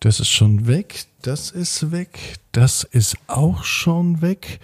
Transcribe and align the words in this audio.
Das 0.00 0.20
ist 0.20 0.28
schon 0.30 0.68
weg, 0.68 1.06
das 1.22 1.50
ist 1.50 1.90
weg, 1.90 2.36
das 2.52 2.84
ist 2.84 3.16
auch 3.26 3.64
schon 3.64 4.22
weg. 4.22 4.60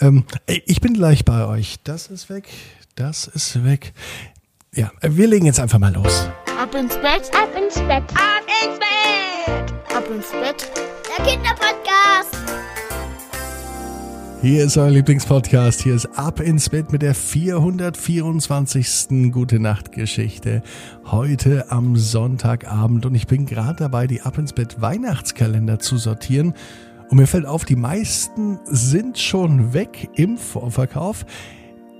Ähm, 0.00 0.24
ich 0.46 0.80
bin 0.80 0.94
gleich 0.94 1.24
bei 1.24 1.46
euch. 1.46 1.76
Das 1.84 2.08
ist 2.08 2.28
weg, 2.28 2.48
das 2.96 3.28
ist 3.28 3.64
weg. 3.64 3.92
Ja, 4.74 4.90
wir 5.00 5.28
legen 5.28 5.46
jetzt 5.46 5.60
einfach 5.60 5.78
mal 5.78 5.94
los. 5.94 6.28
Ab 6.60 6.74
ins 6.74 6.96
Bett, 6.96 7.30
ab 7.32 7.50
ins 7.56 7.76
Bett, 7.76 8.02
ab 8.14 8.44
ins 8.64 8.78
Bett, 8.80 9.94
ab 9.94 10.10
ins 10.10 10.30
Bett. 10.32 10.70
Der 11.16 11.24
Kinderpodcast. 11.24 12.53
Hier 14.44 14.62
ist 14.62 14.76
euer 14.76 14.90
Lieblingspodcast. 14.90 15.80
Hier 15.80 15.94
ist 15.94 16.18
Ab 16.18 16.38
ins 16.38 16.68
Bett 16.68 16.92
mit 16.92 17.00
der 17.00 17.14
424. 17.14 19.32
Gute 19.32 19.58
Nacht 19.58 19.90
Geschichte. 19.90 20.62
Heute 21.06 21.70
am 21.70 21.96
Sonntagabend 21.96 23.06
und 23.06 23.14
ich 23.14 23.26
bin 23.26 23.46
gerade 23.46 23.78
dabei, 23.78 24.06
die 24.06 24.20
Ab 24.20 24.36
ins 24.36 24.52
Bett 24.52 24.82
Weihnachtskalender 24.82 25.78
zu 25.78 25.96
sortieren. 25.96 26.52
Und 27.08 27.16
mir 27.16 27.26
fällt 27.26 27.46
auf, 27.46 27.64
die 27.64 27.74
meisten 27.74 28.60
sind 28.66 29.16
schon 29.16 29.72
weg 29.72 30.10
im 30.14 30.36
Vorverkauf. 30.36 31.24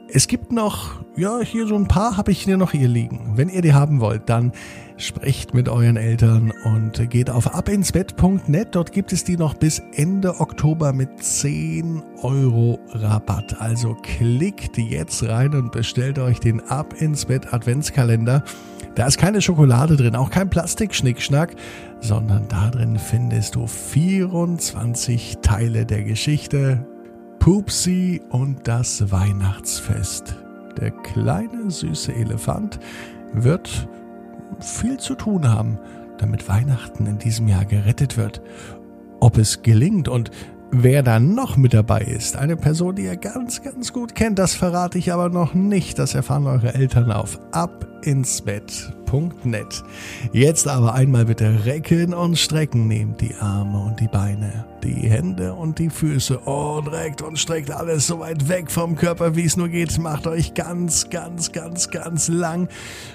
Es 0.09 0.29
gibt 0.29 0.53
noch, 0.53 1.03
ja, 1.17 1.41
hier 1.41 1.67
so 1.67 1.77
ein 1.77 1.89
paar 1.89 2.19
habe 2.19 2.31
ich 2.31 2.43
hier 2.43 2.59
noch 2.59 2.73
hier 2.73 2.89
liegen. 2.89 3.33
Wenn 3.37 3.49
ihr 3.49 3.63
die 3.63 3.73
haben 3.73 4.01
wollt, 4.01 4.29
dann 4.29 4.53
sprecht 4.97 5.55
mit 5.55 5.69
euren 5.69 5.97
Eltern 5.97 6.53
und 6.65 7.11
geht 7.11 7.31
auf 7.31 7.55
abinsbett.net. 7.55 8.69
Dort 8.73 8.93
gibt 8.93 9.13
es 9.13 9.25
die 9.25 9.37
noch 9.37 9.55
bis 9.55 9.83
Ende 9.95 10.41
Oktober 10.41 10.93
mit 10.93 11.23
10 11.23 12.03
Euro 12.23 12.79
Rabatt. 12.91 13.61
Also 13.61 13.97
klickt 14.03 14.79
jetzt 14.79 15.23
rein 15.25 15.55
und 15.55 15.73
bestellt 15.73 16.19
euch 16.19 16.41
den 16.41 16.61
Ab 16.61 16.95
ins 17.01 17.27
Bett 17.27 17.53
Adventskalender. 17.53 18.45
Da 18.95 19.07
ist 19.07 19.19
keine 19.19 19.43
Schokolade 19.43 19.97
drin, 19.97 20.15
auch 20.15 20.31
kein 20.31 20.51
Plastikschnickschnack, 20.51 21.57
sondern 22.01 22.47
da 22.49 22.71
drin 22.71 22.99
findest 22.99 23.57
du 23.57 23.67
24 23.67 25.39
Teile 25.43 25.85
der 25.85 26.05
Geschichte 26.05 26.87
Pupsi 27.41 28.23
und 28.31 28.69
das 28.69 29.11
Weihnachtsfest. 29.11 30.37
Der 30.81 30.93
kleine 30.93 31.71
süße 31.71 32.15
Elefant 32.15 32.79
wird 33.33 33.89
viel 34.61 34.99
zu 34.99 35.15
tun 35.15 35.49
haben, 35.49 35.79
damit 36.19 36.49
Weihnachten 36.49 37.07
in 37.07 37.19
diesem 37.19 37.49
Jahr 37.49 37.65
gerettet 37.65 38.17
wird. 38.17 38.41
Ob 39.21 39.39
es 39.39 39.63
gelingt 39.63 40.09
und 40.09 40.31
wer 40.71 41.03
da 41.03 41.21
noch 41.21 41.57
mit 41.57 41.75
dabei 41.75 42.03
ist, 42.03 42.37
eine 42.37 42.57
Person, 42.57 42.97
die 42.97 43.05
ihr 43.05 43.17
ganz, 43.17 43.63
ganz 43.63 43.93
gut 43.93 44.15
kennt, 44.15 44.39
das 44.39 44.55
verrate 44.55 44.99
ich 44.99 45.13
aber 45.13 45.29
noch 45.29 45.55
nicht. 45.55 45.99
Das 45.99 46.15
erfahren 46.15 46.47
eure 46.47 46.75
Eltern 46.75 47.11
auf 47.13 47.39
abinsbett 47.53 48.93
www.ftf.net. 49.15 49.85
Jetzt 50.33 50.69
aber 50.69 50.95
einmal 50.95 51.27
bitte 51.27 51.65
recken 51.65 52.15
und 52.15 52.39
strecken. 52.39 52.89
Nehmt 52.89 53.21
die 53.21 53.35
Arme 53.37 53.79
und 53.79 54.01
die 54.01 54.09
Beine, 54.09 54.65
die 54.83 55.09
Hände 55.09 55.55
und 55.55 55.79
die 55.79 55.91
Füße 55.91 56.39
und 56.39 56.89
reckt 56.89 57.23
und 57.23 57.39
streckt 57.39 57.71
alles 57.71 58.07
so 58.07 58.21
weit 58.21 58.49
weg 58.49 58.71
vom 58.71 58.97
Körper, 58.97 59.37
wie 59.37 59.45
es 59.45 59.57
nur 59.57 59.69
geht. 59.69 59.97
Macht 59.99 60.27
euch 60.27 60.55
ganz, 60.55 61.11
ganz, 61.11 61.53
ganz, 61.53 61.91
ganz 61.91 62.29
lang. 62.29 62.69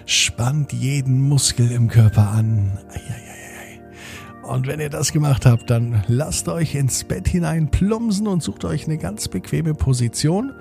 Spannt 0.05 0.73
jeden 0.73 1.21
Muskel 1.21 1.71
im 1.71 1.87
Körper 1.87 2.29
an. 2.31 2.77
Und 4.43 4.65
wenn 4.65 4.79
ihr 4.79 4.89
das 4.89 5.11
gemacht 5.11 5.45
habt, 5.45 5.69
dann 5.69 6.03
lasst 6.07 6.47
euch 6.49 6.73
ins 6.73 7.03
Bett 7.03 7.27
hinein 7.27 7.69
plumpsen 7.69 8.25
und 8.25 8.41
sucht 8.41 8.65
euch 8.65 8.85
eine 8.85 8.97
ganz 8.97 9.27
bequeme 9.27 9.75
Position. 9.75 10.53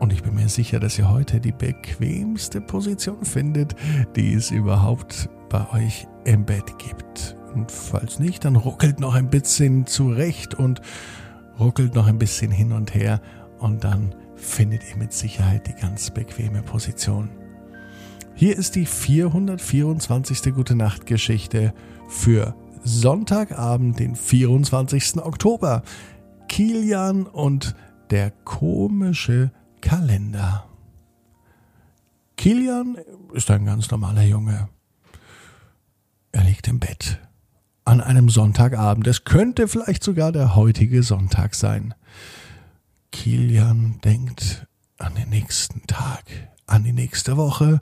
Und 0.00 0.14
ich 0.14 0.22
bin 0.22 0.34
mir 0.34 0.48
sicher, 0.48 0.80
dass 0.80 0.98
ihr 0.98 1.10
heute 1.10 1.40
die 1.40 1.52
bequemste 1.52 2.62
Position 2.62 3.22
findet, 3.22 3.76
die 4.16 4.32
es 4.32 4.50
überhaupt 4.50 5.28
bei 5.50 5.70
euch 5.72 6.08
im 6.24 6.46
Bett 6.46 6.78
gibt. 6.78 7.36
Und 7.54 7.70
falls 7.70 8.18
nicht, 8.18 8.46
dann 8.46 8.56
ruckelt 8.56 8.98
noch 8.98 9.14
ein 9.14 9.28
bisschen 9.28 9.86
zurecht 9.86 10.54
und 10.54 10.80
ruckelt 11.58 11.94
noch 11.94 12.06
ein 12.06 12.18
bisschen 12.18 12.50
hin 12.50 12.72
und 12.72 12.94
her 12.94 13.20
und 13.58 13.84
dann 13.84 14.14
findet 14.36 14.82
ihr 14.90 14.96
mit 14.96 15.12
Sicherheit 15.12 15.66
die 15.66 15.78
ganz 15.78 16.10
bequeme 16.10 16.62
Position. 16.62 17.28
Hier 18.34 18.56
ist 18.56 18.76
die 18.76 18.86
424. 18.86 20.54
Gute 20.54 20.76
Nacht 20.76 21.04
Geschichte 21.04 21.74
für 22.08 22.54
Sonntagabend, 22.82 23.98
den 23.98 24.16
24. 24.16 25.18
Oktober. 25.18 25.82
Kilian 26.48 27.26
und 27.26 27.74
der 28.10 28.30
komische 28.44 29.52
Kalender. 29.80 30.66
Kilian 32.36 32.96
ist 33.32 33.50
ein 33.50 33.66
ganz 33.66 33.90
normaler 33.90 34.22
Junge. 34.22 34.68
Er 36.32 36.44
liegt 36.44 36.68
im 36.68 36.80
Bett 36.80 37.18
an 37.84 38.00
einem 38.00 38.28
Sonntagabend. 38.28 39.06
Es 39.06 39.24
könnte 39.24 39.68
vielleicht 39.68 40.04
sogar 40.04 40.32
der 40.32 40.54
heutige 40.54 41.02
Sonntag 41.02 41.54
sein. 41.54 41.94
Kilian 43.10 44.00
denkt 44.04 44.66
an 44.98 45.14
den 45.14 45.28
nächsten 45.28 45.86
Tag, 45.86 46.24
an 46.66 46.84
die 46.84 46.92
nächste 46.92 47.36
Woche, 47.36 47.80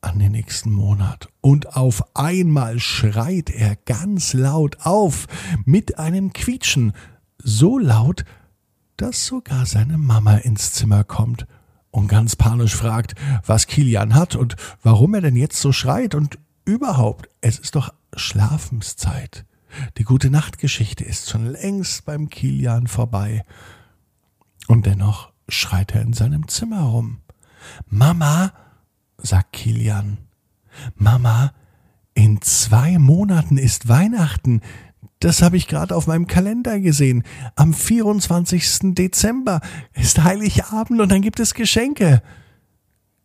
an 0.00 0.18
den 0.18 0.32
nächsten 0.32 0.72
Monat. 0.72 1.28
Und 1.40 1.76
auf 1.76 2.16
einmal 2.16 2.78
schreit 2.78 3.50
er 3.50 3.76
ganz 3.76 4.32
laut 4.32 4.78
auf, 4.80 5.26
mit 5.64 5.98
einem 5.98 6.32
Quietschen, 6.32 6.92
so 7.38 7.78
laut, 7.78 8.20
dass 8.20 8.34
sogar 9.26 9.66
seine 9.66 9.98
Mama 9.98 10.36
ins 10.36 10.72
Zimmer 10.72 11.04
kommt 11.04 11.46
und 11.90 12.08
ganz 12.08 12.36
panisch 12.36 12.74
fragt, 12.74 13.14
was 13.46 13.66
Kilian 13.66 14.14
hat 14.14 14.36
und 14.36 14.56
warum 14.82 15.14
er 15.14 15.20
denn 15.20 15.36
jetzt 15.36 15.60
so 15.60 15.72
schreit 15.72 16.14
und 16.14 16.38
überhaupt, 16.64 17.28
es 17.40 17.58
ist 17.58 17.76
doch 17.76 17.92
Schlafenszeit. 18.16 19.44
Die 19.98 20.04
gute 20.04 20.30
Nachtgeschichte 20.30 21.04
ist 21.04 21.30
schon 21.30 21.46
längst 21.46 22.04
beim 22.04 22.30
Kilian 22.30 22.86
vorbei. 22.86 23.42
Und 24.66 24.86
dennoch 24.86 25.32
schreit 25.48 25.94
er 25.94 26.02
in 26.02 26.12
seinem 26.12 26.48
Zimmer 26.48 26.82
rum. 26.82 27.20
Mama, 27.88 28.52
sagt 29.18 29.52
Kilian, 29.52 30.18
Mama, 30.96 31.52
in 32.14 32.40
zwei 32.42 32.98
Monaten 32.98 33.58
ist 33.58 33.88
Weihnachten. 33.88 34.60
Das 35.24 35.40
habe 35.40 35.56
ich 35.56 35.68
gerade 35.68 35.96
auf 35.96 36.06
meinem 36.06 36.26
Kalender 36.26 36.78
gesehen. 36.80 37.22
Am 37.56 37.72
24. 37.72 38.94
Dezember 38.94 39.62
ist 39.94 40.22
Heiligabend 40.22 41.00
und 41.00 41.10
dann 41.10 41.22
gibt 41.22 41.40
es 41.40 41.54
Geschenke. 41.54 42.22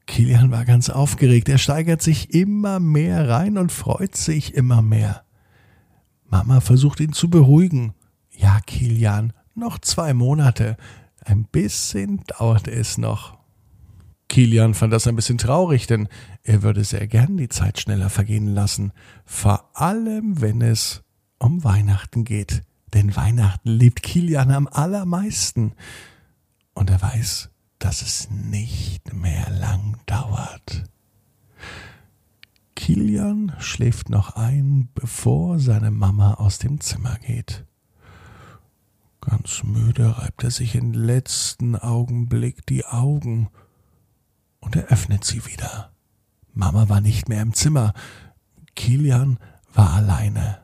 Kilian 0.07 0.49
war 0.49 0.63
ganz 0.63 0.89
aufgeregt. 0.89 1.49
Er 1.49 1.57
steigert 1.57 2.01
sich 2.01 2.33
immer 2.33 2.79
mehr 2.79 3.27
rein 3.27 3.57
und 3.57 3.73
freut 3.73 4.15
sich 4.15 4.55
immer 4.55 4.81
mehr. 4.81 5.25
Mama 6.23 6.61
versucht 6.61 7.01
ihn 7.01 7.11
zu 7.11 7.29
beruhigen. 7.29 7.93
Ja, 8.31 8.61
Kilian, 8.65 9.33
noch 9.53 9.77
zwei 9.77 10.13
Monate. 10.13 10.77
Ein 11.25 11.43
bisschen 11.43 12.21
dauert 12.27 12.69
es 12.69 12.97
noch. 12.97 13.37
Kilian 14.29 14.73
fand 14.73 14.93
das 14.93 15.05
ein 15.05 15.17
bisschen 15.17 15.37
traurig, 15.37 15.85
denn 15.85 16.07
er 16.43 16.63
würde 16.63 16.85
sehr 16.85 17.07
gern 17.07 17.35
die 17.35 17.49
Zeit 17.49 17.77
schneller 17.77 18.09
vergehen 18.09 18.47
lassen, 18.47 18.93
vor 19.25 19.69
allem 19.73 20.39
wenn 20.39 20.61
es 20.61 21.03
um 21.39 21.63
Weihnachten 21.63 22.25
geht. 22.25 22.63
Denn 22.93 23.15
Weihnachten 23.15 23.69
liebt 23.69 24.03
Kilian 24.03 24.51
am 24.51 24.67
allermeisten. 24.67 25.73
Und 26.73 26.89
er 26.89 27.01
weiß, 27.01 27.49
dass 27.79 28.01
es 28.01 28.29
nicht 28.29 29.13
mehr 29.13 29.49
lang 29.49 29.97
dauert. 30.05 30.83
Kilian 32.75 33.53
schläft 33.59 34.09
noch 34.09 34.35
ein, 34.35 34.89
bevor 34.93 35.59
seine 35.59 35.91
Mama 35.91 36.35
aus 36.35 36.59
dem 36.59 36.79
Zimmer 36.79 37.17
geht. 37.19 37.65
Ganz 39.21 39.63
müde 39.63 40.17
reibt 40.17 40.43
er 40.43 40.51
sich 40.51 40.75
im 40.75 40.93
letzten 40.93 41.75
Augenblick 41.75 42.65
die 42.65 42.85
Augen 42.85 43.49
und 44.59 44.75
er 44.75 44.85
öffnet 44.85 45.25
sie 45.25 45.45
wieder. 45.45 45.91
Mama 46.53 46.89
war 46.89 47.01
nicht 47.01 47.29
mehr 47.29 47.41
im 47.41 47.53
Zimmer. 47.53 47.93
Kilian 48.75 49.39
war 49.73 49.93
alleine. 49.93 50.59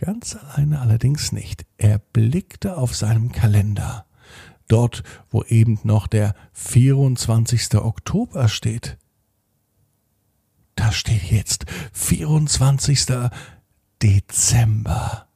Ganz 0.00 0.36
alleine 0.36 0.80
allerdings 0.80 1.32
nicht. 1.32 1.66
Er 1.76 1.98
blickte 1.98 2.76
auf 2.76 2.94
seinem 2.94 3.32
Kalender. 3.32 4.06
Dort, 4.68 5.02
wo 5.28 5.42
eben 5.42 5.80
noch 5.82 6.06
der 6.06 6.36
24. 6.52 7.74
Oktober 7.74 8.46
steht. 8.48 8.96
Da 10.76 10.92
steht 10.92 11.32
jetzt 11.32 11.66
24. 11.94 13.06
Dezember. 14.00 15.26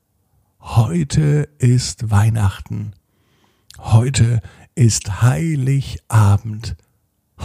Heute 0.60 1.48
ist 1.58 2.12
Weihnachten. 2.12 2.92
Heute 3.80 4.42
ist 4.76 5.22
Heiligabend. 5.22 6.76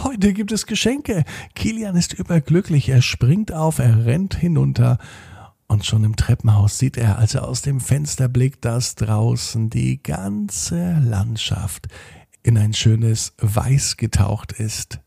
Heute 0.04 0.34
gibt 0.34 0.52
es 0.52 0.66
Geschenke. 0.66 1.24
Kilian 1.56 1.96
ist 1.96 2.12
überglücklich. 2.12 2.88
Er 2.88 3.02
springt 3.02 3.52
auf, 3.52 3.80
er 3.80 4.06
rennt 4.06 4.36
hinunter 4.36 4.98
und 5.68 5.84
schon 5.84 6.02
im 6.02 6.16
Treppenhaus 6.16 6.78
sieht 6.78 6.96
er, 6.96 7.18
als 7.18 7.34
er 7.34 7.46
aus 7.46 7.62
dem 7.62 7.80
Fenster 7.80 8.28
blickt, 8.28 8.64
dass 8.64 8.94
draußen 8.94 9.68
die 9.68 10.02
ganze 10.02 10.98
Landschaft 11.00 11.88
in 12.42 12.56
ein 12.56 12.72
schönes 12.72 13.34
Weiß 13.38 13.98
getaucht 13.98 14.52
ist. 14.52 15.00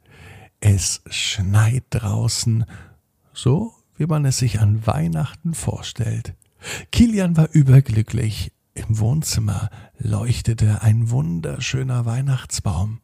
Es 0.60 1.02
schneit 1.08 1.86
draußen, 1.90 2.66
so 3.34 3.74
wie 3.98 4.06
man 4.06 4.24
es 4.26 4.38
sich 4.38 4.60
an 4.60 4.86
Weihnachten 4.86 5.56
vorstellt. 5.56 6.36
Kilian 6.92 7.36
war 7.36 7.50
überglücklich. 7.52 8.54
Im 8.74 9.00
Wohnzimmer 9.00 9.70
leuchtete 9.98 10.82
ein 10.84 11.10
wunderschöner 11.10 12.06
Weihnachtsbaum. 12.06 13.02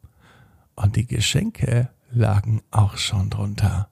Und 0.76 0.94
die 0.94 1.06
Geschenke 1.06 1.90
lagen 2.10 2.62
auch 2.70 2.96
schon 2.96 3.30
drunter. 3.30 3.90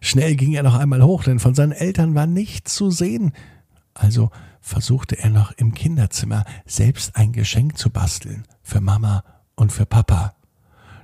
Schnell 0.00 0.36
ging 0.36 0.52
er 0.52 0.62
noch 0.62 0.74
einmal 0.74 1.02
hoch, 1.02 1.24
denn 1.24 1.38
von 1.38 1.54
seinen 1.54 1.72
Eltern 1.72 2.14
war 2.14 2.26
nichts 2.26 2.74
zu 2.74 2.90
sehen. 2.90 3.32
Also 3.94 4.30
versuchte 4.60 5.18
er 5.18 5.30
noch 5.30 5.52
im 5.52 5.74
Kinderzimmer 5.74 6.44
selbst 6.66 7.16
ein 7.16 7.32
Geschenk 7.32 7.78
zu 7.78 7.90
basteln 7.90 8.44
für 8.62 8.80
Mama 8.80 9.24
und 9.54 9.72
für 9.72 9.86
Papa. 9.86 10.34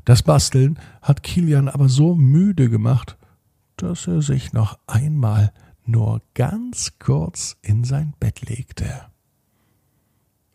Das 0.04 0.22
Basteln 0.22 0.78
hat 1.00 1.22
Kilian 1.22 1.68
aber 1.68 1.88
so 1.88 2.14
müde 2.14 2.68
gemacht, 2.68 3.16
dass 3.76 4.06
er 4.06 4.20
sich 4.20 4.52
noch 4.52 4.78
einmal 4.86 5.52
nur 5.84 6.22
ganz 6.34 6.98
kurz 6.98 7.56
in 7.62 7.84
sein 7.84 8.14
Bett 8.18 8.42
legte. 8.42 9.06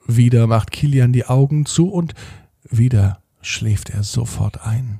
Wieder 0.06 0.48
macht 0.48 0.72
Kilian 0.72 1.14
die 1.14 1.26
Augen 1.26 1.66
zu 1.66 1.90
und 1.90 2.14
wieder 2.64 3.22
schläft 3.42 3.90
er 3.90 4.04
sofort 4.04 4.66
ein. 4.66 5.00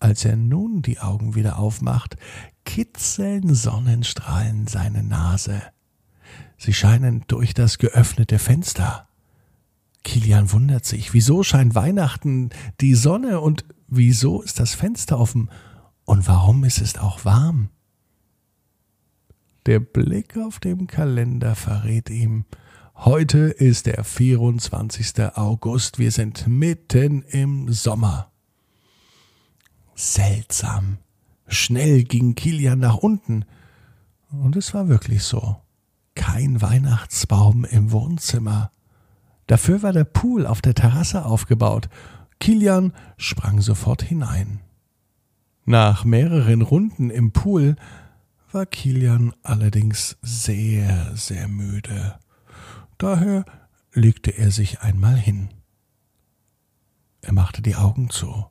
Als 0.00 0.24
er 0.24 0.36
nun 0.36 0.80
die 0.80 0.98
Augen 0.98 1.34
wieder 1.34 1.58
aufmacht, 1.58 2.16
kitzeln 2.64 3.54
Sonnenstrahlen 3.54 4.66
seine 4.66 5.02
Nase. 5.02 5.62
Sie 6.56 6.72
scheinen 6.72 7.24
durch 7.28 7.52
das 7.52 7.76
geöffnete 7.76 8.38
Fenster. 8.38 9.08
Kilian 10.02 10.50
wundert 10.52 10.86
sich, 10.86 11.12
wieso 11.12 11.42
scheint 11.42 11.74
Weihnachten 11.74 12.48
die 12.80 12.94
Sonne 12.94 13.40
und 13.40 13.66
wieso 13.88 14.40
ist 14.40 14.58
das 14.58 14.74
Fenster 14.74 15.18
offen 15.18 15.50
und 16.06 16.26
warum 16.26 16.64
ist 16.64 16.80
es 16.80 16.96
auch 16.96 17.26
warm? 17.26 17.68
Der 19.66 19.80
Blick 19.80 20.38
auf 20.38 20.58
den 20.58 20.86
Kalender 20.86 21.54
verrät 21.54 22.08
ihm, 22.08 22.46
heute 22.96 23.38
ist 23.38 23.84
der 23.84 24.02
24. 24.04 25.36
August, 25.36 25.98
wir 25.98 26.10
sind 26.10 26.46
mitten 26.46 27.22
im 27.22 27.70
Sommer. 27.70 28.29
Seltsam. 30.00 30.96
Schnell 31.46 32.04
ging 32.04 32.34
Kilian 32.34 32.78
nach 32.78 32.96
unten. 32.96 33.44
Und 34.30 34.56
es 34.56 34.72
war 34.72 34.88
wirklich 34.88 35.24
so. 35.24 35.56
Kein 36.14 36.62
Weihnachtsbaum 36.62 37.66
im 37.66 37.92
Wohnzimmer. 37.92 38.70
Dafür 39.46 39.82
war 39.82 39.92
der 39.92 40.04
Pool 40.04 40.46
auf 40.46 40.62
der 40.62 40.74
Terrasse 40.74 41.26
aufgebaut. 41.26 41.90
Kilian 42.38 42.94
sprang 43.18 43.60
sofort 43.60 44.02
hinein. 44.02 44.60
Nach 45.66 46.06
mehreren 46.06 46.62
Runden 46.62 47.10
im 47.10 47.32
Pool 47.32 47.76
war 48.52 48.64
Kilian 48.64 49.34
allerdings 49.42 50.16
sehr, 50.22 51.14
sehr 51.14 51.46
müde. 51.46 52.18
Daher 52.96 53.44
legte 53.92 54.30
er 54.30 54.50
sich 54.50 54.80
einmal 54.80 55.16
hin. 55.16 55.50
Er 57.20 57.34
machte 57.34 57.60
die 57.60 57.76
Augen 57.76 58.08
zu. 58.08 58.49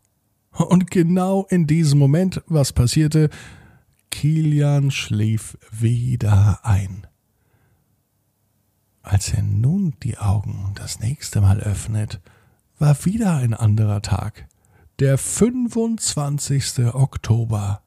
Und 0.59 0.91
genau 0.91 1.45
in 1.49 1.67
diesem 1.67 1.99
Moment, 1.99 2.43
was 2.47 2.73
passierte, 2.73 3.29
Kilian 4.11 4.91
schlief 4.91 5.57
wieder 5.71 6.59
ein. 6.63 7.07
Als 9.01 9.33
er 9.33 9.41
nun 9.41 9.95
die 10.03 10.17
Augen 10.17 10.73
das 10.75 10.99
nächste 10.99 11.39
Mal 11.39 11.61
öffnet, 11.61 12.19
war 12.77 13.05
wieder 13.05 13.37
ein 13.37 13.53
anderer 13.53 14.01
Tag, 14.01 14.47
der 14.99 15.17
25. 15.17 16.93
Oktober. 16.93 17.81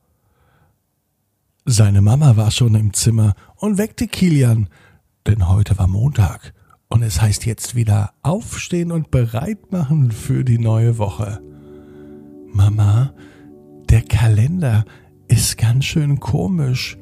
Seine 1.66 2.00
Mama 2.00 2.36
war 2.36 2.50
schon 2.50 2.74
im 2.74 2.94
Zimmer 2.94 3.34
und 3.56 3.76
weckte 3.76 4.08
Kilian, 4.08 4.68
denn 5.26 5.46
heute 5.46 5.76
war 5.76 5.86
Montag 5.88 6.54
und 6.88 7.02
es 7.02 7.20
heißt 7.20 7.44
jetzt 7.44 7.74
wieder 7.74 8.14
aufstehen 8.22 8.92
und 8.92 9.10
bereit 9.10 9.70
machen 9.70 10.10
für 10.10 10.42
die 10.42 10.58
neue 10.58 10.96
Woche. 10.96 11.51
Mama, 12.52 13.14
der 13.88 14.02
Kalender 14.02 14.84
ist 15.26 15.56
ganz 15.56 15.86
schön 15.86 16.20
komisch. 16.20 16.98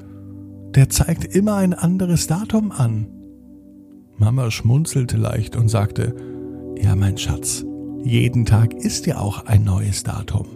Der 0.76 0.88
zeigt 0.88 1.24
immer 1.24 1.56
ein 1.56 1.74
anderes 1.74 2.28
Datum 2.28 2.70
an. 2.70 3.08
Mama 4.16 4.52
schmunzelte 4.52 5.16
leicht 5.16 5.56
und 5.56 5.68
sagte, 5.68 6.14
ja 6.80 6.94
mein 6.94 7.18
Schatz, 7.18 7.64
jeden 8.04 8.44
Tag 8.44 8.74
ist 8.74 9.06
ja 9.06 9.18
auch 9.18 9.46
ein 9.46 9.64
neues 9.64 10.04
Datum. 10.04 10.46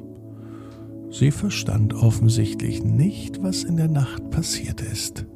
Sie 1.10 1.32
verstand 1.32 1.94
offensichtlich 1.94 2.84
nicht, 2.84 3.42
was 3.42 3.64
in 3.64 3.76
der 3.76 3.88
Nacht 3.88 4.30
passiert 4.30 4.80
ist. 4.80 5.26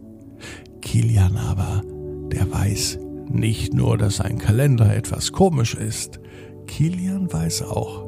Kilian 0.82 1.36
aber, 1.36 1.82
der 2.30 2.50
weiß 2.50 3.00
nicht 3.28 3.74
nur, 3.74 3.98
dass 3.98 4.16
sein 4.16 4.38
Kalender 4.38 4.94
etwas 4.94 5.32
komisch 5.32 5.74
ist, 5.74 6.20
Kilian 6.66 7.32
weiß 7.32 7.62
auch, 7.62 8.07